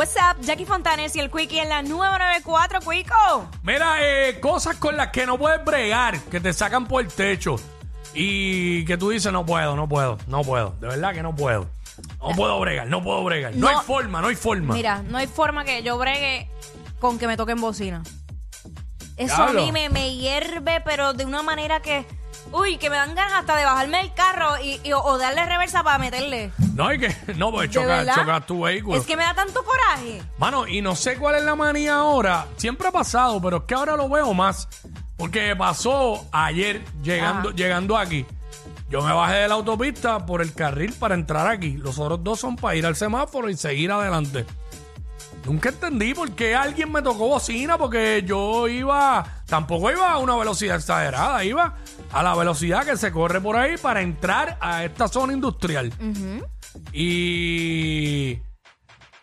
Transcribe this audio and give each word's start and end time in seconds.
What's 0.00 0.16
up, 0.16 0.40
Jackie 0.40 0.64
Fontanes 0.64 1.14
y 1.14 1.20
el 1.20 1.30
Quickie 1.30 1.58
en 1.60 1.68
la 1.68 1.82
994, 1.82 2.80
Quico. 2.80 3.50
Mira, 3.62 3.98
eh, 4.00 4.40
cosas 4.40 4.76
con 4.76 4.96
las 4.96 5.08
que 5.08 5.26
no 5.26 5.36
puedes 5.36 5.62
bregar, 5.62 6.18
que 6.18 6.40
te 6.40 6.54
sacan 6.54 6.86
por 6.86 7.02
el 7.04 7.12
techo 7.12 7.56
y 8.14 8.82
que 8.86 8.96
tú 8.96 9.10
dices, 9.10 9.30
no 9.30 9.44
puedo, 9.44 9.76
no 9.76 9.86
puedo, 9.90 10.16
no 10.26 10.40
puedo. 10.40 10.70
De 10.80 10.86
verdad 10.88 11.12
que 11.12 11.22
no 11.22 11.36
puedo. 11.36 11.68
No 12.18 12.30
puedo 12.34 12.58
bregar, 12.60 12.86
no 12.86 13.02
puedo 13.04 13.22
bregar. 13.24 13.54
No, 13.54 13.70
No. 13.70 13.78
hay 13.78 13.84
forma, 13.84 14.22
no 14.22 14.28
hay 14.28 14.36
forma. 14.36 14.72
Mira, 14.72 15.02
no 15.06 15.18
hay 15.18 15.26
forma 15.26 15.66
que 15.66 15.82
yo 15.82 15.98
bregue 15.98 16.48
con 16.98 17.18
que 17.18 17.26
me 17.26 17.36
toquen 17.36 17.60
bocina. 17.60 18.02
Eso 19.18 19.36
Diablo. 19.36 19.60
a 19.60 19.64
mí 19.66 19.70
me, 19.70 19.90
me 19.90 20.16
hierve, 20.16 20.80
pero 20.80 21.12
de 21.12 21.26
una 21.26 21.42
manera 21.42 21.80
que. 21.80 22.06
Uy, 22.52 22.78
que 22.78 22.90
me 22.90 22.96
dan 22.96 23.14
ganas 23.14 23.34
hasta 23.40 23.56
de 23.56 23.64
bajarme 23.64 24.00
el 24.00 24.12
carro 24.12 24.58
y, 24.62 24.80
y- 24.82 24.92
o 24.92 25.18
darle 25.18 25.44
reversa 25.46 25.82
para 25.84 25.98
meterle. 25.98 26.50
No 26.74 26.88
hay 26.88 26.98
que, 26.98 27.14
no, 27.36 27.52
pues 27.52 27.68
¿De 27.70 27.74
chocar, 27.74 27.98
verdad? 28.04 28.14
chocar 28.16 28.46
tu 28.46 28.62
vehículo. 28.62 28.96
Es 28.98 29.06
que 29.06 29.16
me 29.16 29.22
da 29.22 29.34
tanto 29.34 29.62
coraje. 29.62 30.22
Mano, 30.38 30.66
y 30.66 30.80
no 30.82 30.96
sé 30.96 31.16
cuál 31.16 31.36
es 31.36 31.42
la 31.44 31.54
manía 31.54 31.94
ahora. 31.96 32.46
Siempre 32.56 32.88
ha 32.88 32.92
pasado, 32.92 33.40
pero 33.40 33.58
es 33.58 33.62
que 33.64 33.74
ahora 33.74 33.96
lo 33.96 34.08
veo 34.08 34.34
más. 34.34 34.68
Porque 35.16 35.54
pasó 35.54 36.26
ayer 36.32 36.82
llegando, 37.02 37.50
Ajá. 37.50 37.56
llegando 37.56 37.96
aquí. 37.98 38.26
Yo 38.88 39.02
me 39.02 39.12
bajé 39.12 39.34
de 39.36 39.48
la 39.48 39.54
autopista 39.54 40.26
por 40.26 40.42
el 40.42 40.52
carril 40.52 40.92
para 40.94 41.14
entrar 41.14 41.46
aquí. 41.46 41.74
Los 41.76 41.98
otros 42.00 42.24
dos 42.24 42.40
son 42.40 42.56
para 42.56 42.74
ir 42.74 42.84
al 42.86 42.96
semáforo 42.96 43.48
y 43.48 43.56
seguir 43.56 43.92
adelante. 43.92 44.44
Nunca 45.44 45.68
entendí 45.68 46.12
por 46.14 46.30
qué 46.32 46.54
alguien 46.56 46.90
me 46.90 47.00
tocó 47.00 47.28
bocina, 47.28 47.78
porque 47.78 48.22
yo 48.26 48.66
iba, 48.68 49.39
tampoco 49.50 49.90
iba 49.90 50.10
a 50.12 50.18
una 50.18 50.34
velocidad 50.36 50.76
exagerada, 50.76 51.44
iba 51.44 51.76
a 52.12 52.22
la 52.22 52.34
velocidad 52.34 52.84
que 52.86 52.96
se 52.96 53.12
corre 53.12 53.40
por 53.40 53.56
ahí 53.56 53.76
para 53.76 54.00
entrar 54.00 54.56
a 54.60 54.84
esta 54.84 55.08
zona 55.08 55.32
industrial. 55.34 55.92
Y. 56.92 58.38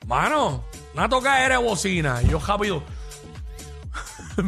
Mano, 0.06 0.64
una 0.94 1.10
toca 1.10 1.36
de 1.50 1.58
bocina. 1.58 2.22
Y 2.22 2.28
yo 2.30 2.40
rápido. 2.40 2.84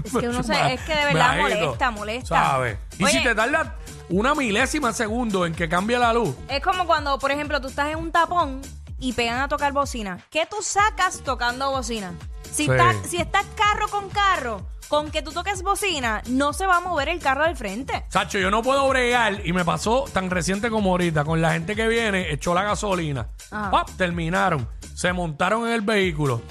Es 0.05 0.11
que 0.13 0.27
uno 0.30 0.44
se, 0.44 0.73
es 0.73 0.81
que 0.81 0.95
de 0.95 1.05
verdad 1.05 1.38
molesta, 1.38 1.91
molesta. 1.91 2.36
¿Sabes? 2.43 2.77
Y 2.97 3.03
Oye, 3.03 3.14
si 3.14 3.23
te 3.23 3.33
tarda 3.33 3.75
una 4.09 4.36
milésima 4.36 4.89
de 4.89 4.93
segundo 4.93 5.45
en 5.45 5.53
que 5.55 5.67
cambie 5.67 5.97
la 5.97 6.14
luz. 6.14 6.36
Es 6.47 6.61
como 6.61 6.86
cuando, 6.86 7.17
por 7.19 7.31
ejemplo, 7.31 7.59
tú 7.61 7.67
estás 7.67 7.89
en 7.89 7.97
un 7.97 8.11
tapón 8.11 8.61
y 8.99 9.14
pegan 9.14 9.39
a 9.41 9.47
tocar 9.47 9.71
bocina. 9.73 10.19
¿Qué 10.30 10.45
tú 10.49 10.58
sacas 10.61 11.21
tocando 11.23 11.71
bocina? 11.71 12.14
Si, 12.43 12.66
Sí. 12.66 12.71
está- 12.71 12.95
si 13.08 13.17
estás 13.17 13.45
carro 13.55 13.88
con 13.89 14.09
carro, 14.09 14.66
con 14.89 15.11
que 15.11 15.21
tú 15.21 15.31
toques 15.31 15.61
bocina, 15.61 16.21
no 16.27 16.51
se 16.51 16.65
va 16.65 16.77
a 16.77 16.81
mover 16.81 17.07
el 17.09 17.19
carro 17.19 17.45
del 17.45 17.55
frente. 17.55 18.05
Sacho, 18.09 18.39
yo 18.39 18.51
no 18.51 18.63
puedo 18.63 18.89
bregar 18.89 19.45
y 19.45 19.53
me 19.53 19.63
pasó 19.63 20.05
tan 20.11 20.29
reciente 20.31 20.69
como 20.69 20.89
ahorita 20.91 21.23
con 21.23 21.41
la 21.41 21.53
gente 21.53 21.75
que 21.75 21.87
viene, 21.87 22.33
echó 22.33 22.53
la 22.53 22.63
gasolina. 22.63 23.29
Ajá. 23.51 23.71
¡Pap! 23.71 23.89
Terminaron. 23.91 24.67
Se 24.95 25.13
montaron 25.13 25.67
en 25.67 25.73
el 25.73 25.81
vehículo. 25.81 26.41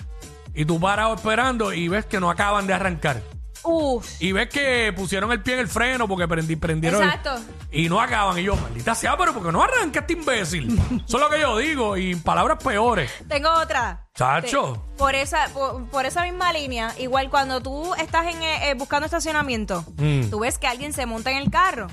Y 0.54 0.64
tú 0.64 0.80
parado 0.80 1.14
esperando 1.14 1.72
y 1.72 1.88
ves 1.88 2.06
que 2.06 2.20
no 2.20 2.30
acaban 2.30 2.66
de 2.66 2.74
arrancar. 2.74 3.22
Uf. 3.64 4.06
Y 4.20 4.32
ves 4.32 4.48
que 4.48 4.92
pusieron 4.96 5.30
el 5.32 5.42
pie 5.42 5.54
en 5.54 5.60
el 5.60 5.68
freno 5.68 6.06
porque 6.08 6.26
prendi- 6.28 6.58
prendieron. 6.58 7.02
el- 7.02 7.08
Exacto. 7.08 7.40
y 7.72 7.88
no 7.88 8.00
acaban. 8.00 8.38
Y 8.38 8.44
yo, 8.44 8.56
maldita 8.56 8.94
sea, 8.94 9.16
pero 9.16 9.32
porque 9.34 9.52
no 9.52 9.62
arranca 9.62 10.00
este 10.00 10.12
imbécil. 10.14 10.78
Eso 11.06 11.16
es 11.16 11.22
lo 11.22 11.28
que 11.30 11.40
yo 11.40 11.56
digo. 11.58 11.96
Y 11.96 12.14
palabras 12.16 12.62
peores. 12.62 13.10
Tengo 13.28 13.50
otra. 13.50 14.06
Chacho. 14.14 14.74
Sí. 14.74 14.80
Por 14.98 15.14
esa, 15.14 15.46
por, 15.54 15.84
por 15.90 16.06
esa 16.06 16.24
misma 16.24 16.52
línea, 16.52 16.92
igual 16.98 17.30
cuando 17.30 17.60
tú 17.62 17.94
estás 17.94 18.26
en, 18.26 18.42
eh, 18.42 18.70
eh, 18.70 18.74
buscando 18.74 19.04
estacionamiento, 19.06 19.84
Mm. 19.96 20.28
tú 20.30 20.40
ves 20.40 20.58
que 20.58 20.66
alguien 20.66 20.92
se 20.92 21.06
monta 21.06 21.30
en 21.30 21.36
el 21.36 21.50
carro, 21.50 21.86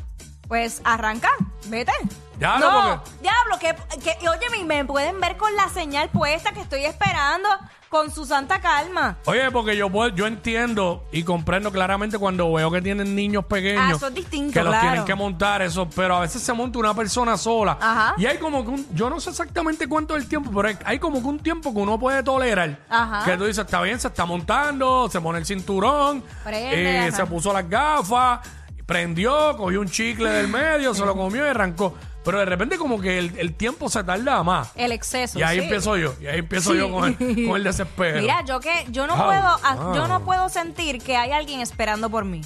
pues 0.48 0.82
arranca, 0.84 1.30
vete. 1.68 1.92
Diablo, 2.38 2.70
no, 2.72 3.02
porque- 3.04 3.10
diablo, 3.22 3.60
que, 3.60 3.76
que 4.20 4.30
oye, 4.30 4.66
me- 4.66 4.84
pueden 4.86 5.20
ver 5.22 5.38
con 5.38 5.56
la 5.56 5.70
señal 5.70 6.10
puesta 6.10 6.52
que 6.52 6.60
estoy 6.62 6.84
esperando 6.86 7.48
con 7.88 8.12
su 8.12 8.26
santa 8.26 8.60
calma. 8.60 9.18
Oye, 9.26 9.50
porque 9.52 9.78
yo 9.78 9.90
puedo- 9.90 10.14
yo 10.14 10.28
entiendo 10.28 11.06
y 11.14 11.24
comprendo 11.24 11.72
claramente 11.72 12.18
cuando 12.20 12.52
veo 12.52 12.70
que 12.70 12.82
tienen 12.82 13.16
niños 13.16 13.46
pequeños. 13.46 13.84
Ah, 13.88 13.94
eso 13.96 14.08
es 14.08 14.14
distinto, 14.16 14.52
Que 14.52 14.64
los 14.64 14.78
tienen 14.82 15.06
que 15.06 15.16
montar, 15.16 15.62
eso. 15.62 15.88
Pero 15.96 16.18
a 16.18 16.20
veces 16.20 16.42
se 16.42 16.52
monta 16.52 16.78
una 16.78 16.94
persona 16.94 17.38
sola. 17.38 17.78
Ajá. 17.80 18.16
Y 18.18 18.26
hay 18.26 18.38
como 18.38 18.64
que 18.66 18.72
un, 18.72 18.88
yo 18.94 19.10
no 19.10 19.22
sé 19.22 19.30
exactamente 19.30 19.88
cuánto 19.88 20.18
es 20.18 20.24
el 20.24 20.30
tiempo, 20.30 20.52
pero 20.54 20.78
hay, 20.84 21.00
como 21.00 21.22
que 21.22 21.28
un 21.28 21.40
tiempo 21.40 21.74
que 21.74 21.80
uno 21.80 21.98
puede 21.98 22.22
tolerar. 22.22 22.80
Ajá. 22.90 23.24
Que 23.24 23.38
tú 23.38 23.46
dices, 23.46 23.64
está 23.64 23.82
bien, 23.82 23.98
se 23.98 24.10
está 24.10 24.26
montando, 24.26 25.08
se 25.10 25.22
pone 25.22 25.40
el 25.40 25.46
cinturón, 25.46 26.22
Prende, 26.44 27.08
eh, 27.08 27.12
se 27.14 27.26
puso 27.26 27.54
las 27.54 27.70
gafas, 27.70 28.40
prendió, 28.86 29.56
cogió 29.58 29.82
un 29.82 29.90
chicle 29.90 30.30
del 30.30 30.48
medio, 30.48 30.94
se 30.94 31.06
lo 31.06 31.16
comió 31.16 31.46
y 31.46 31.50
arrancó. 31.50 31.96
Pero 32.24 32.40
de 32.40 32.46
repente 32.46 32.78
como 32.78 33.00
que 33.00 33.20
el, 33.20 33.38
el 33.38 33.54
tiempo 33.54 33.88
se 33.90 34.04
tarda 34.04 34.42
más. 34.44 34.70
El 34.76 34.92
exceso. 34.92 35.38
Y 35.38 35.44
ahí 35.44 35.58
sí. 35.60 35.64
empiezo 35.64 35.96
yo, 35.96 36.16
y 36.20 36.28
ahí 36.28 36.40
empiezo 36.40 36.72
Sí. 36.72 36.78
yo 36.80 36.92
con 36.92 37.06
el, 37.20 37.46
con 37.48 37.56
el 37.58 37.64
desespero. 37.64 38.20
Mira, 38.20 38.44
yo 38.46 38.60
que 38.60 38.86
yo 38.90 39.06
no 39.06 39.14
Au, 39.14 39.26
puedo 39.28 39.48
ah, 39.64 39.76
au. 39.80 39.96
yo 39.96 40.08
no 40.08 40.26
puedo 40.26 40.50
sentir 40.50 41.02
que 41.04 41.16
hay 41.18 41.32
alguien 41.32 41.62
esperando 41.62 42.10
por 42.10 42.26
mí. 42.26 42.42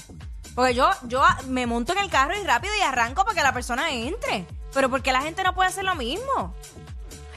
Porque 0.56 0.74
yo 0.74 0.90
yo 1.04 1.24
ah, 1.24 1.38
me 1.48 1.66
monto 1.66 1.94
en 1.94 2.00
el 2.00 2.10
carro 2.10 2.34
y 2.38 2.44
rápido 2.46 2.74
y 2.78 2.82
arranco 2.82 3.24
para 3.24 3.36
que 3.36 3.44
la 3.44 3.54
persona 3.54 3.90
entre. 3.92 4.46
Pero 4.74 4.90
porque 4.90 5.14
la 5.14 5.22
gente 5.22 5.44
no 5.44 5.56
puede 5.56 5.70
hacer 5.70 5.86
lo 5.86 5.96
mismo. 5.96 6.54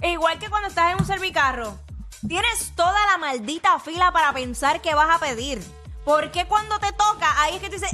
E 0.00 0.10
igual 0.10 0.38
que 0.40 0.50
cuando 0.50 0.68
estás 0.68 0.90
en 0.92 0.98
un 0.98 1.06
servicarro, 1.06 1.78
tienes 2.26 2.72
toda 2.74 2.98
la 3.12 3.18
maldita 3.18 3.78
fila 3.78 4.10
para 4.10 4.32
pensar 4.32 4.80
qué 4.80 4.94
vas 4.96 5.08
a 5.10 5.20
pedir. 5.20 5.62
¿Por 6.04 6.32
qué 6.32 6.46
cuando 6.46 6.80
te 6.80 6.90
toca 6.90 7.40
ahí 7.40 7.54
es 7.54 7.60
que 7.60 7.68
te 7.70 7.76
dices, 7.76 7.90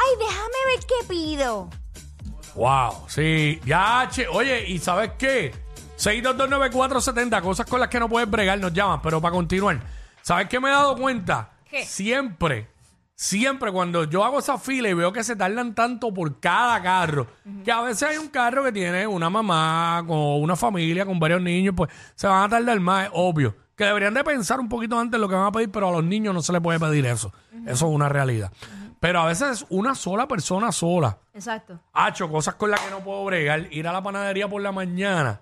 "Ay, 0.00 0.26
déjame 0.26 0.58
ver 0.74 0.86
qué 0.86 1.06
pido"? 1.08 1.68
Wow, 2.54 3.04
sí, 3.08 3.60
ya, 3.64 4.08
che. 4.10 4.26
Oye, 4.26 4.68
¿y 4.68 4.78
sabes 4.78 5.12
qué? 5.18 5.52
6229470, 5.96 7.42
cosas 7.42 7.66
con 7.66 7.78
las 7.78 7.88
que 7.88 8.00
no 8.00 8.08
puedes 8.08 8.28
bregar, 8.28 8.58
nos 8.58 8.72
llaman, 8.72 9.00
pero 9.02 9.20
para 9.20 9.32
continuar. 9.32 9.80
¿Sabes 10.22 10.48
qué 10.48 10.58
me 10.58 10.68
he 10.68 10.72
dado 10.72 10.96
cuenta? 10.96 11.50
¿Qué? 11.68 11.84
Siempre, 11.84 12.68
siempre 13.14 13.70
cuando 13.70 14.04
yo 14.04 14.24
hago 14.24 14.38
esa 14.38 14.58
fila 14.58 14.88
y 14.88 14.94
veo 14.94 15.12
que 15.12 15.22
se 15.22 15.36
tardan 15.36 15.74
tanto 15.74 16.12
por 16.12 16.40
cada 16.40 16.82
carro, 16.82 17.26
que 17.64 17.70
a 17.70 17.82
veces 17.82 18.08
hay 18.08 18.16
un 18.16 18.28
carro 18.28 18.64
que 18.64 18.72
tiene 18.72 19.06
una 19.06 19.30
mamá 19.30 20.02
con 20.06 20.18
una 20.18 20.56
familia 20.56 21.04
con 21.04 21.20
varios 21.20 21.42
niños, 21.42 21.74
pues 21.76 21.90
se 22.14 22.26
van 22.26 22.44
a 22.44 22.48
tardar 22.48 22.80
más, 22.80 23.06
es 23.06 23.10
obvio. 23.14 23.54
Que 23.76 23.84
deberían 23.84 24.12
de 24.12 24.24
pensar 24.24 24.60
un 24.60 24.68
poquito 24.68 24.98
antes 24.98 25.18
lo 25.20 25.28
que 25.28 25.34
van 25.34 25.46
a 25.46 25.52
pedir, 25.52 25.70
pero 25.70 25.88
a 25.88 25.92
los 25.92 26.04
niños 26.04 26.34
no 26.34 26.42
se 26.42 26.52
les 26.52 26.60
puede 26.60 26.78
pedir 26.80 27.06
eso. 27.06 27.32
Eso 27.66 27.88
es 27.88 27.94
una 27.94 28.08
realidad. 28.08 28.52
Pero 29.00 29.20
a 29.20 29.26
veces 29.26 29.62
es 29.62 29.66
una 29.70 29.94
sola 29.94 30.28
persona 30.28 30.70
sola. 30.72 31.18
Exacto. 31.32 31.80
Hacho, 31.92 32.30
cosas 32.30 32.54
con 32.54 32.70
las 32.70 32.80
que 32.80 32.90
no 32.90 33.00
puedo 33.00 33.24
bregar. 33.24 33.72
Ir 33.72 33.88
a 33.88 33.92
la 33.92 34.02
panadería 34.02 34.46
por 34.46 34.60
la 34.60 34.72
mañana. 34.72 35.40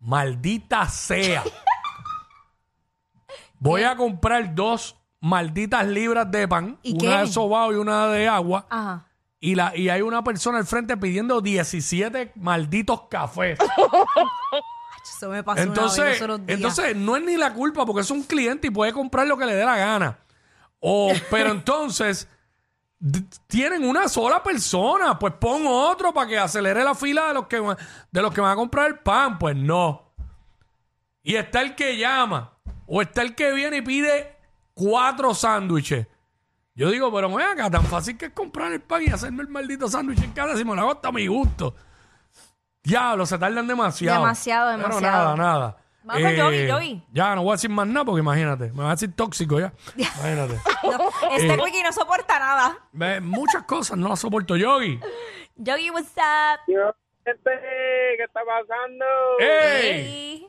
Maldita 0.00 0.88
sea. 0.88 1.42
Voy 3.58 3.82
a 3.82 3.96
comprar 3.96 4.54
dos 4.54 4.96
malditas 5.20 5.84
libras 5.88 6.30
de 6.30 6.46
pan. 6.46 6.78
¿Y 6.84 6.92
una 6.92 7.16
qué? 7.16 7.22
de 7.22 7.26
sobao 7.26 7.72
y 7.72 7.76
una 7.76 8.06
de 8.06 8.28
agua. 8.28 8.66
Ajá. 8.70 9.06
Y, 9.40 9.56
la, 9.56 9.76
y 9.76 9.88
hay 9.88 10.02
una 10.02 10.22
persona 10.22 10.58
al 10.58 10.66
frente 10.66 10.96
pidiendo 10.96 11.40
17 11.40 12.32
malditos 12.36 13.08
cafés. 13.08 13.58
Eso 15.16 15.30
me 15.30 15.42
pasó 15.42 15.62
una 15.62 15.70
vez 15.70 15.78
Entonces, 15.78 16.04
los 16.04 16.22
otros 16.22 16.46
días. 16.46 16.56
entonces 16.58 16.96
no 16.96 17.16
es 17.16 17.24
ni 17.24 17.36
la 17.36 17.52
culpa 17.54 17.86
porque 17.86 18.02
es 18.02 18.10
un 18.10 18.22
cliente 18.22 18.66
y 18.66 18.70
puede 18.70 18.92
comprar 18.92 19.26
lo 19.26 19.36
que 19.36 19.46
le 19.46 19.54
dé 19.54 19.64
la 19.64 19.76
gana. 19.76 20.18
O, 20.80 21.12
pero 21.30 21.50
entonces 21.50 22.28
tienen 23.46 23.88
una 23.88 24.08
sola 24.08 24.42
persona, 24.42 25.18
pues 25.18 25.34
pon 25.34 25.62
otro 25.66 26.12
para 26.12 26.28
que 26.28 26.38
acelere 26.38 26.82
la 26.82 26.94
fila 26.94 27.28
de 27.28 27.34
los 27.34 27.46
que 27.46 27.62
de 28.10 28.22
los 28.22 28.34
que 28.34 28.40
van 28.40 28.52
a 28.52 28.56
comprar 28.56 28.86
el 28.88 28.98
pan, 28.98 29.38
pues 29.38 29.54
no. 29.56 30.12
Y 31.22 31.36
está 31.36 31.60
el 31.60 31.74
que 31.74 31.96
llama 31.96 32.52
o 32.86 33.02
está 33.02 33.22
el 33.22 33.34
que 33.34 33.52
viene 33.52 33.78
y 33.78 33.82
pide 33.82 34.36
cuatro 34.74 35.34
sándwiches. 35.34 36.06
Yo 36.74 36.90
digo, 36.90 37.12
pero 37.12 37.32
ven 37.34 37.46
acá, 37.48 37.70
tan 37.70 37.84
fácil 37.84 38.16
que 38.16 38.26
es 38.26 38.32
comprar 38.32 38.72
el 38.72 38.80
pan 38.80 39.02
y 39.02 39.08
hacerme 39.08 39.42
el 39.42 39.48
maldito 39.48 39.88
sándwich 39.88 40.22
en 40.22 40.32
casa 40.32 40.56
si 40.56 40.64
me 40.64 40.74
lo 40.74 40.82
hago 40.82 40.92
hasta 40.92 41.08
a 41.08 41.12
mi 41.12 41.26
gusto. 41.26 41.74
Diablo, 42.82 43.26
se 43.26 43.36
tardan 43.36 43.66
demasiado. 43.66 44.20
Demasiado, 44.20 44.76
Pero 44.76 44.88
demasiado. 44.88 45.36
nada, 45.36 45.36
nada. 45.36 45.76
Eh, 46.16 46.22
Vamos, 46.22 46.36
Yogi, 46.36 46.66
Yogi. 46.66 47.02
Ya, 47.12 47.34
no 47.34 47.42
voy 47.42 47.50
a 47.50 47.54
decir 47.54 47.70
más 47.70 47.86
nada 47.86 48.04
porque 48.06 48.20
imagínate, 48.20 48.72
me 48.72 48.82
va 48.82 48.88
a 48.88 48.94
decir 48.94 49.14
tóxico 49.14 49.60
ya. 49.60 49.72
Imagínate. 49.96 50.54
No, 50.84 51.10
este 51.36 51.52
Eh. 51.54 51.58
wiki 51.62 51.82
no 51.82 51.92
soporta 51.92 52.38
nada. 52.38 52.78
Ve, 52.92 53.20
muchas 53.20 53.62
cosas 53.64 53.98
no 53.98 54.08
las 54.08 54.20
soporto, 54.20 54.56
Yogi. 54.56 54.98
Yogi, 55.56 55.90
what's 55.90 56.12
up? 56.16 56.60
Yo, 56.66 56.94
gente, 57.24 57.50
¿qué 58.16 58.22
está 58.24 58.40
pasando? 58.44 59.04
¡Ey! 59.40 59.48
Hey. 59.82 60.48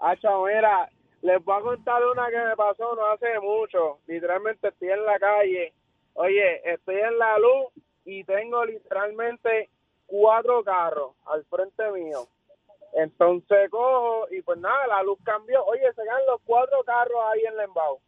Hacho, 0.00 0.44
mira, 0.44 0.90
les 1.22 1.42
voy 1.44 1.56
a 1.58 1.62
contar 1.62 2.02
una 2.04 2.28
que 2.28 2.36
me 2.38 2.56
pasó 2.56 2.94
no 2.94 3.06
hace 3.12 3.38
mucho. 3.40 4.00
Literalmente 4.06 4.68
estoy 4.68 4.90
en 4.90 5.04
la 5.06 5.18
calle. 5.18 5.72
Oye, 6.14 6.72
estoy 6.72 6.96
en 6.96 7.18
la 7.18 7.38
luz 7.38 7.72
y 8.04 8.24
tengo 8.24 8.64
literalmente 8.64 9.70
cuatro 10.06 10.62
carros 10.64 11.12
al 11.26 11.44
frente 11.46 11.90
mío. 11.92 12.26
Entonces 12.94 13.70
cojo 13.70 14.26
y 14.30 14.42
pues 14.42 14.58
nada, 14.58 14.86
la 14.86 15.02
luz 15.02 15.18
cambió. 15.24 15.64
Oye, 15.66 15.82
se 15.94 16.02
quedan 16.02 16.26
los 16.26 16.40
cuatro 16.44 16.82
carros 16.84 17.18
ahí 17.32 17.40
en 17.44 17.54
el 17.54 17.60
embao. 17.60 18.00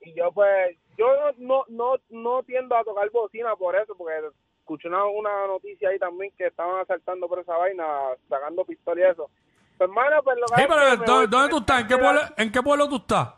Y 0.00 0.14
yo 0.14 0.30
pues, 0.32 0.76
yo 0.96 1.06
no, 1.16 1.32
no, 1.38 1.64
no, 1.68 1.94
no 2.10 2.42
tiendo 2.44 2.76
a 2.76 2.84
tocar 2.84 3.10
bocina 3.10 3.56
por 3.56 3.74
eso, 3.76 3.94
porque 3.96 4.14
escuché 4.60 4.88
una, 4.88 5.04
una 5.06 5.46
noticia 5.46 5.88
ahí 5.88 5.98
también 5.98 6.32
que 6.36 6.46
estaban 6.46 6.80
asaltando 6.80 7.28
por 7.28 7.38
esa 7.40 7.56
vaina, 7.56 7.84
sacando 8.28 8.64
pistola 8.64 9.00
y 9.00 9.10
eso. 9.10 9.30
Pues, 9.78 9.88
hermano, 9.90 10.22
pues 10.22 10.36
lo 10.38 10.46
que 10.46 10.54
Sí, 10.54 10.62
es 10.62 10.68
pero 10.68 10.80
que 10.80 11.10
¿dó- 11.10 11.26
¿dónde 11.26 11.48
tú 11.50 11.58
estás? 11.58 11.80
¿En 11.82 11.88
qué 11.88 11.98
pueblo. 11.98 12.20
¿en 12.36 12.52
qué 12.52 12.62
pueblo 12.62 12.88
tú 12.88 12.96
estás? 12.96 13.28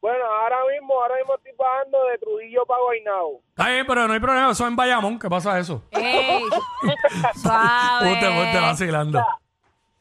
Bueno, 0.00 0.24
ahora 0.24 0.58
mismo, 0.72 1.00
ahora 1.00 1.14
mismo 1.16 1.34
estoy 1.36 1.52
bajando 1.56 2.04
de 2.06 2.18
Trujillo 2.18 2.66
para 2.66 2.82
Guaynabo. 2.82 3.40
Está 3.50 3.68
bien, 3.70 3.86
pero 3.86 4.08
no 4.08 4.12
hay 4.12 4.18
problema, 4.20 4.50
eso 4.50 4.64
es 4.64 4.68
en 4.68 4.76
Bayamón. 4.76 5.18
¿Qué 5.18 5.30
pasa 5.30 5.58
eso? 5.60 5.82
¡Ey! 5.92 6.42
Suave. 7.34 8.12
Usted, 8.12 8.28
usted 8.44 8.60
vacilando. 8.60 9.20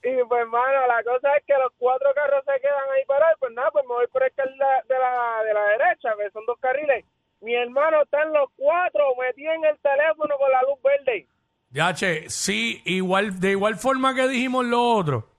Y 0.03 0.24
pues, 0.27 0.42
hermano, 0.42 0.88
la 0.88 1.03
cosa 1.03 1.36
es 1.38 1.44
que 1.45 1.53
los 1.53 1.71
cuatro 1.77 2.09
carros 2.15 2.44
se 2.45 2.59
quedan 2.59 2.89
ahí 2.95 3.06
parados. 3.06 3.38
Pues 3.39 3.53
nada, 3.53 3.69
pues 3.71 3.86
me 3.86 3.94
voy 3.94 4.07
por 4.07 4.24
el 4.24 4.33
carril 4.33 4.57
de 4.57 4.95
la, 4.98 5.44
de 5.44 5.53
la 5.53 5.63
derecha, 5.77 6.09
que 6.18 6.31
son 6.31 6.45
dos 6.45 6.57
carriles. 6.59 7.06
Mi 7.42 7.56
hermano 7.56 8.01
está 8.03 8.21
en 8.24 8.33
los 8.33 8.50
cuatro, 8.56 9.03
metido 9.19 9.51
en 9.53 9.65
el 9.65 9.77
teléfono 9.80 10.36
con 10.38 10.51
la 10.51 10.62
luz 10.63 10.81
verde. 10.83 11.27
Ya, 11.69 11.94
che, 11.94 12.30
sí, 12.30 12.81
igual, 12.86 13.39
de 13.39 13.51
igual 13.51 13.75
forma 13.77 14.13
que 14.13 14.27
dijimos 14.27 14.65
lo 14.65 14.81
otro. 14.81 15.30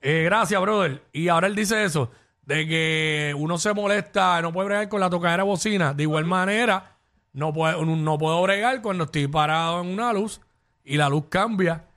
Eh, 0.00 0.22
gracias, 0.24 0.60
brother. 0.60 1.02
Y 1.12 1.28
ahora 1.28 1.48
él 1.48 1.54
dice 1.54 1.84
eso, 1.84 2.10
de 2.42 2.66
que 2.66 3.34
uno 3.36 3.58
se 3.58 3.74
molesta, 3.74 4.40
no 4.40 4.52
puede 4.52 4.68
bregar 4.68 4.88
con 4.88 5.00
la 5.00 5.10
tocadera 5.10 5.42
bocina. 5.42 5.92
De 5.92 6.04
igual 6.04 6.24
manera, 6.24 6.96
no, 7.32 7.52
puede, 7.52 7.84
no 7.84 8.18
puedo 8.18 8.40
bregar 8.42 8.80
cuando 8.80 9.04
estoy 9.04 9.26
parado 9.26 9.80
en 9.82 9.88
una 9.88 10.12
luz 10.12 10.40
y 10.84 10.96
la 10.96 11.08
luz 11.08 11.24
cambia 11.28 11.87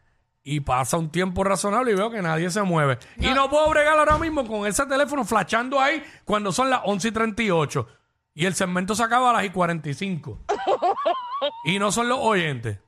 y 0.43 0.59
pasa 0.61 0.97
un 0.97 1.09
tiempo 1.09 1.43
razonable 1.43 1.91
y 1.91 1.95
veo 1.95 2.09
que 2.09 2.21
nadie 2.21 2.49
se 2.49 2.61
mueve. 2.63 2.97
Y 3.17 3.27
no 3.27 3.49
puedo 3.49 3.69
bregar 3.69 3.97
ahora 3.97 4.17
mismo 4.17 4.47
con 4.47 4.67
ese 4.67 4.85
teléfono 4.85 5.23
flashando 5.23 5.79
ahí 5.79 6.03
cuando 6.25 6.51
son 6.51 6.69
las 6.69 6.81
11 6.83 7.07
y 7.07 7.11
38. 7.11 7.87
Y 8.33 8.45
el 8.45 8.55
segmento 8.55 8.95
se 8.95 9.03
acaba 9.03 9.31
a 9.31 9.33
las 9.33 9.45
y 9.45 9.49
45. 9.49 10.39
y 11.65 11.79
no 11.79 11.91
son 11.91 12.09
los 12.09 12.19
oyentes. 12.19 12.79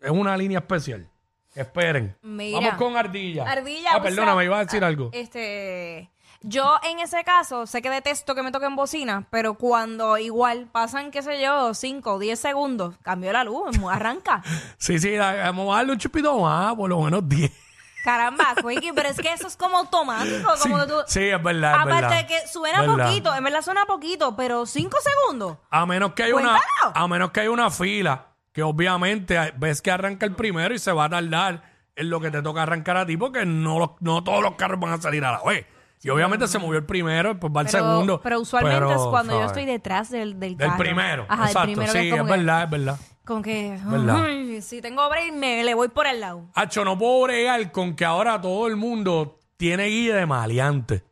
Es 0.00 0.10
una 0.10 0.36
línea 0.36 0.60
especial. 0.60 1.08
Esperen. 1.54 2.16
Mira. 2.22 2.60
Vamos 2.60 2.74
con 2.74 2.96
Ardilla. 2.96 3.50
Ardilla. 3.50 3.90
Ah, 3.92 3.96
o 3.98 4.02
perdona, 4.02 4.28
sea, 4.28 4.36
me 4.36 4.44
iba 4.44 4.58
a 4.58 4.64
decir 4.64 4.82
algo. 4.82 5.10
Este. 5.12 6.10
Yo 6.44 6.76
en 6.82 6.98
ese 6.98 7.22
caso 7.24 7.66
sé 7.66 7.82
que 7.82 7.90
detesto 7.90 8.34
que 8.34 8.42
me 8.42 8.50
toquen 8.50 8.74
bocina, 8.74 9.26
pero 9.30 9.54
cuando 9.54 10.18
igual 10.18 10.68
pasan, 10.70 11.10
qué 11.10 11.22
sé 11.22 11.40
yo, 11.40 11.72
5 11.74 12.14
o 12.14 12.18
10 12.18 12.38
segundos, 12.38 12.94
cambió 13.02 13.32
la 13.32 13.44
luz, 13.44 13.76
arranca. 13.90 14.42
Sí, 14.78 14.98
sí, 14.98 15.16
vamos 15.16 15.72
a 15.72 15.76
darle 15.78 15.92
un 15.92 15.98
chupito 15.98 16.38
más, 16.40 16.74
por 16.74 16.88
lo 16.88 17.00
menos 17.00 17.28
10. 17.28 17.50
Caramba, 18.02 18.56
Quickie, 18.56 18.92
pero 18.92 19.10
es 19.10 19.16
que 19.16 19.32
eso 19.32 19.46
es 19.46 19.56
como 19.56 19.78
automático, 19.78 20.42
como 20.60 20.76
sí, 20.78 20.82
que 20.82 20.92
tú... 20.92 20.94
sí, 21.06 21.20
es 21.20 21.40
verdad, 21.40 21.74
es 21.74 21.80
Aparte 21.82 21.94
verdad. 22.02 22.16
de 22.16 22.26
que 22.26 22.48
suena 22.48 22.80
Verdad. 22.80 23.06
poquito, 23.06 23.34
en 23.34 23.44
verdad 23.44 23.62
suena 23.62 23.84
poquito, 23.86 24.34
pero 24.34 24.66
5 24.66 24.96
segundos. 25.00 25.58
A 25.70 25.86
menos 25.86 26.12
que 26.14 26.24
hay 26.24 26.32
una, 26.32 26.60
a 26.94 27.06
menos 27.06 27.30
que 27.30 27.40
hay 27.40 27.48
una 27.48 27.70
fila, 27.70 28.26
que 28.52 28.64
obviamente 28.64 29.38
ves 29.56 29.80
que 29.80 29.92
arranca 29.92 30.26
el 30.26 30.34
primero 30.34 30.74
y 30.74 30.80
se 30.80 30.90
va 30.90 31.04
a 31.04 31.10
tardar 31.10 31.62
en 31.94 32.10
lo 32.10 32.20
que 32.20 32.32
te 32.32 32.42
toca 32.42 32.64
arrancar 32.64 32.96
a 32.96 33.06
ti, 33.06 33.16
porque 33.16 33.46
no, 33.46 33.96
no 34.00 34.24
todos 34.24 34.42
los 34.42 34.56
carros 34.56 34.80
van 34.80 34.94
a 34.94 35.00
salir 35.00 35.24
a 35.24 35.30
la 35.32 35.42
vez. 35.44 35.64
Y 36.04 36.10
obviamente 36.10 36.48
se 36.48 36.58
movió 36.58 36.78
el 36.78 36.84
primero, 36.84 37.38
pues 37.38 37.52
va 37.56 37.60
el 37.60 37.68
Pero, 37.68 37.78
segundo. 37.78 38.20
pero 38.20 38.40
usualmente 38.40 38.92
es 38.92 39.00
cuando 39.02 39.32
yo 39.34 39.38
¿sabes? 39.38 39.46
estoy 39.52 39.64
detrás 39.66 40.10
del, 40.10 40.38
del 40.40 40.56
Del 40.56 40.68
carro. 40.68 40.78
primero. 40.82 41.26
Ajá, 41.28 41.46
exacto, 41.46 41.60
del 41.60 41.76
primero 41.76 41.92
sí, 41.92 41.98
que 41.98 42.06
es 42.08 42.12
es 42.14 42.18
como 42.18 42.32
que, 42.32 42.36
verdad, 42.38 42.64
es 42.64 42.70
verdad. 42.70 42.98
como 43.24 43.42
que, 43.42 43.78
Verdad. 43.84 44.24
ay, 44.24 44.62
si 44.62 44.80
tengo 44.82 45.08
break, 45.08 45.32
me 45.34 45.62
le 45.62 45.74
voy 45.74 45.88
por 45.88 46.06
el 46.08 46.20
lado. 46.20 46.48
Hacho, 46.54 46.84
no 46.84 46.98
puedo 46.98 47.22
bregar 47.22 47.70
con 47.70 47.94
que 47.94 48.04
ahora 48.04 48.40
todo 48.40 48.66
el 48.66 48.74
mundo 48.76 49.38
tiene 49.56 49.84
guía 49.86 50.16
de 50.16 50.26
maleante. 50.26 51.04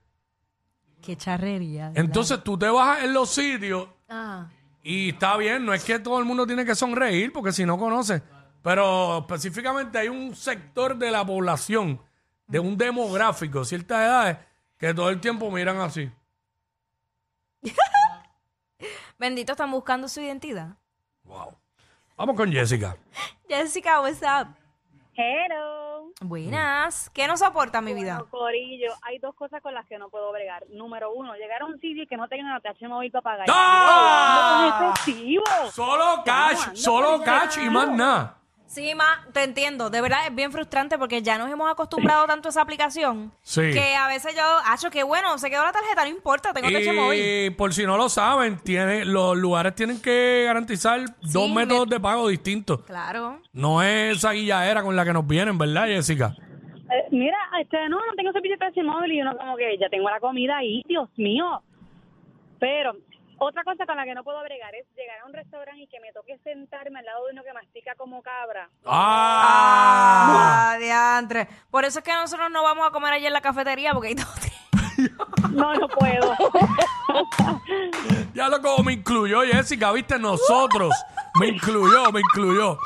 Qué 1.02 1.16
charrería. 1.16 1.88
¿verdad? 1.90 2.04
Entonces 2.04 2.42
tú 2.42 2.58
te 2.58 2.68
bajas 2.68 3.04
en 3.04 3.12
los 3.14 3.30
sitios 3.30 3.86
Ah. 4.08 4.48
y 4.82 5.10
está 5.10 5.36
bien, 5.36 5.64
no 5.64 5.72
es 5.72 5.84
que 5.84 6.00
todo 6.00 6.18
el 6.18 6.24
mundo 6.24 6.46
tiene 6.48 6.64
que 6.64 6.74
sonreír, 6.74 7.32
porque 7.32 7.52
si 7.52 7.64
no 7.64 7.78
conoce. 7.78 8.22
Pero 8.62 9.18
específicamente 9.20 9.98
hay 9.98 10.08
un 10.08 10.34
sector 10.34 10.96
de 10.98 11.12
la 11.12 11.24
población, 11.24 12.00
de 12.48 12.58
un 12.58 12.76
demográfico, 12.76 13.64
ciertas 13.64 14.00
edades, 14.00 14.36
que 14.80 14.94
todo 14.94 15.10
el 15.10 15.20
tiempo 15.20 15.50
miran 15.50 15.78
así. 15.78 16.10
Bendito, 19.18 19.52
están 19.52 19.70
buscando 19.70 20.08
su 20.08 20.22
identidad. 20.22 20.78
Wow. 21.24 21.54
Vamos 22.16 22.34
con 22.34 22.50
Jessica. 22.50 22.96
Jessica, 23.48 24.00
what's 24.00 24.22
up? 24.22 24.48
Hello. 25.14 26.12
Buenas. 26.22 27.10
¿Qué 27.10 27.26
nos 27.26 27.42
aporta 27.42 27.82
mi 27.82 27.92
vida? 27.92 28.14
Bueno, 28.14 28.30
Corillo, 28.30 28.92
hay 29.02 29.18
dos 29.18 29.34
cosas 29.34 29.60
con 29.60 29.74
las 29.74 29.86
que 29.86 29.98
no 29.98 30.08
puedo 30.08 30.32
bregar. 30.32 30.64
Número 30.70 31.12
uno, 31.12 31.34
llegar 31.34 31.60
a 31.60 31.66
un 31.66 31.78
sitio 31.78 32.04
y 32.04 32.06
que 32.06 32.16
no 32.16 32.26
tengan 32.28 32.52
ATH 32.54 32.80
móvil 32.88 33.10
para 33.10 33.22
pagar. 33.22 33.46
¡Ah! 33.50 34.78
¡No, 34.80 34.92
efectivo! 34.92 35.44
Solo 35.72 36.22
cash, 36.24 36.74
solo 36.74 37.22
cash 37.22 37.58
y 37.58 37.68
más 37.68 37.90
nada. 37.90 38.39
Sí, 38.72 38.94
ma, 38.94 39.26
te 39.32 39.42
entiendo. 39.42 39.90
De 39.90 40.00
verdad 40.00 40.28
es 40.28 40.32
bien 40.34 40.52
frustrante 40.52 40.96
porque 40.96 41.22
ya 41.22 41.38
nos 41.38 41.50
hemos 41.50 41.68
acostumbrado 41.68 42.24
tanto 42.28 42.46
a 42.46 42.50
esa 42.50 42.62
aplicación 42.62 43.32
Sí. 43.42 43.62
que 43.72 43.96
a 43.96 44.06
veces 44.06 44.32
yo, 44.36 44.42
hacho, 44.64 44.90
qué 44.90 45.02
bueno, 45.02 45.36
se 45.38 45.50
quedó 45.50 45.64
la 45.64 45.72
tarjeta, 45.72 46.04
no 46.04 46.08
importa, 46.10 46.52
tengo 46.52 46.68
techo 46.68 46.92
móvil. 46.92 47.20
Y 47.20 47.50
por 47.50 47.74
si 47.74 47.84
no 47.84 47.96
lo 47.96 48.08
saben, 48.08 48.58
tiene, 48.60 49.04
los 49.04 49.36
lugares 49.36 49.74
tienen 49.74 50.00
que 50.00 50.44
garantizar 50.46 51.00
dos 51.20 51.50
métodos 51.50 51.88
me- 51.88 51.96
de 51.96 52.00
pago 52.00 52.28
distintos. 52.28 52.82
Claro. 52.82 53.40
No 53.52 53.82
es 53.82 54.18
esa 54.18 54.30
guilladera 54.30 54.84
con 54.84 54.94
la 54.94 55.04
que 55.04 55.12
nos 55.14 55.26
vienen, 55.26 55.58
¿verdad, 55.58 55.86
Jessica? 55.86 56.36
Eh, 56.38 57.08
mira, 57.10 57.38
este, 57.60 57.76
no, 57.88 57.96
no 58.06 58.14
tengo 58.16 58.30
servicio 58.30 58.56
de 58.56 58.66
ATH 58.66 58.84
móvil 58.84 59.12
y 59.14 59.20
uno 59.20 59.36
como 59.36 59.56
que 59.56 59.76
ya 59.80 59.88
tengo 59.88 60.08
la 60.08 60.20
comida 60.20 60.58
ahí, 60.58 60.84
Dios 60.86 61.08
mío. 61.16 61.60
Pero 62.60 62.92
otra 63.40 63.64
cosa 63.64 63.86
con 63.86 63.96
la 63.96 64.04
que 64.04 64.14
no 64.14 64.22
puedo 64.22 64.40
bregar 64.42 64.74
es 64.74 64.86
llegar 64.94 65.18
a 65.20 65.24
un 65.26 65.32
restaurante 65.32 65.82
y 65.82 65.86
que 65.86 65.98
me 66.00 66.12
toque 66.12 66.38
sentarme 66.44 66.98
al 66.98 67.06
lado 67.06 67.24
de 67.26 67.32
uno 67.32 67.42
que 67.42 67.52
mastica 67.52 67.94
como 67.96 68.22
cabra. 68.22 68.68
¡Ah! 68.84 70.72
Ah, 70.74 70.78
diantre. 70.78 71.48
Por 71.70 71.84
eso 71.84 72.00
es 72.00 72.04
que 72.04 72.12
nosotros 72.12 72.50
no 72.50 72.62
vamos 72.62 72.86
a 72.86 72.90
comer 72.90 73.14
allí 73.14 73.26
en 73.26 73.32
la 73.32 73.40
cafetería 73.40 73.92
porque 73.94 74.14
todo. 74.14 74.26
No, 75.52 75.74
no 75.74 75.88
puedo. 75.88 76.36
Ya 78.34 78.48
lo 78.48 78.60
como 78.60 78.84
me 78.84 78.92
incluyó 78.92 79.40
Jessica, 79.42 79.90
viste, 79.92 80.18
nosotros. 80.18 80.94
Me 81.40 81.48
incluyó, 81.48 82.12
me 82.12 82.20
incluyó. 82.20 82.78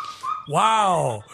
¡Wow! 0.47 1.25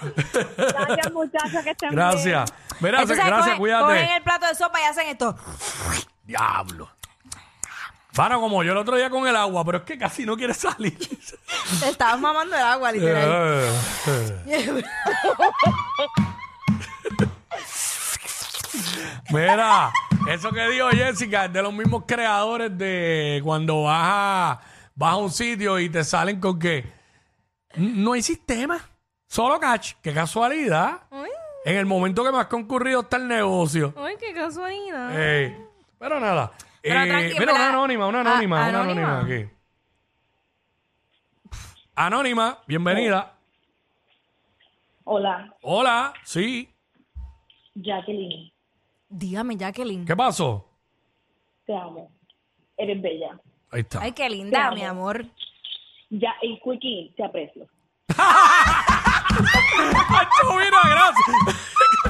Gracias, 0.57 1.13
muchachos, 1.13 1.63
que 1.63 1.71
estén 1.71 1.91
bien. 1.91 1.93
Gracias. 2.01 2.53
Mira, 2.81 3.03
Entonces, 3.03 3.17
gracias, 3.19 3.45
cogen, 3.45 3.59
cuídate. 3.59 3.85
cogen 3.85 4.11
el 4.11 4.23
plato 4.23 4.47
de 4.47 4.55
sopa 4.55 4.81
y 4.81 4.85
hacen 4.85 5.09
esto. 5.09 5.37
Diablo. 6.25 6.89
Como 8.29 8.63
yo 8.63 8.73
el 8.73 8.79
otro 8.79 8.97
día 8.97 9.09
con 9.09 9.27
el 9.27 9.35
agua, 9.35 9.65
pero 9.65 9.79
es 9.79 9.85
que 9.85 9.97
casi 9.97 10.27
no 10.27 10.37
quiere 10.37 10.53
salir. 10.55 10.99
Te 10.99 11.89
estabas 11.89 12.21
mamando 12.21 12.55
el 12.55 12.63
agua, 12.63 12.93
literal. 12.93 13.65
Mira, 19.31 19.93
eso 20.29 20.51
que 20.53 20.69
dijo 20.71 20.89
Jessica 20.91 21.45
es 21.47 21.53
de 21.53 21.63
los 21.63 21.73
mismos 21.73 22.05
creadores 22.07 22.77
de 22.77 23.41
cuando 23.45 23.85
vas 23.85 24.03
a, 24.05 24.61
vas 24.95 25.13
a 25.13 25.17
un 25.17 25.31
sitio 25.31 25.79
y 25.79 25.89
te 25.89 26.03
salen 26.05 26.41
con 26.41 26.59
que 26.59 26.79
"N- 27.75 27.93
no 28.03 28.13
hay 28.13 28.23
sistema, 28.23 28.81
solo 29.29 29.59
catch. 29.61 29.95
Qué 30.03 30.13
casualidad. 30.13 31.03
Ay, 31.11 31.31
En 31.65 31.77
el 31.77 31.87
momento 31.87 32.25
que 32.25 32.33
más 32.33 32.47
concurrido 32.47 33.01
está 33.01 33.17
el 33.19 33.29
negocio. 33.29 33.95
ay, 33.99 34.15
qué 34.19 34.33
casualidad. 34.35 35.19
Ey, 35.21 35.57
pero 35.99 36.19
nada. 36.19 36.53
Pero 36.83 37.01
Eh, 37.01 37.07
tranqui, 37.09 37.29
mira, 37.39 37.43
una 37.43 37.53
¿verdad? 37.53 37.69
anónima, 37.69 38.07
una 38.07 38.19
Ah, 38.19 38.23
anónima, 38.23 38.57
una 38.57 38.69
anónima. 38.81 39.19
anónima 39.21 39.37
aquí. 39.45 39.51
Anónima, 41.95 42.59
bienvenida. 42.67 43.37
Hola, 45.05 45.55
Hola, 45.63 46.13
sí. 46.25 46.73
Jacqueline, 47.75 48.53
Dígame, 49.09 49.57
Jacqueline. 49.57 50.05
¿Qué 50.07 50.15
pasó? 50.17 50.67
te 51.67 51.75
amo. 51.77 52.11
Eres 52.77 53.01
bella. 53.03 53.39
Ahí 53.71 53.81
está. 53.83 54.01
Ay, 54.03 54.13
qué 54.13 54.29
linda, 54.29 54.67
amo. 54.69 54.77
mi 54.77 54.83
amor. 54.85 55.25
Ya, 56.11 56.35
y 56.43 56.59
Quickie, 56.61 57.13
te 57.17 57.25
aprecio. 57.25 57.67
¡Acho, 59.31 60.53
mira, 60.55 60.81
gracias! 60.85 62.10